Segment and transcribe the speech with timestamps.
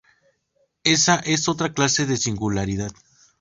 [0.83, 2.89] Esa es otra clase de singularidad.